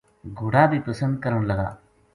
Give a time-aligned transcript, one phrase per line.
[0.37, 1.69] گھوڑا بی پسند کرن لگا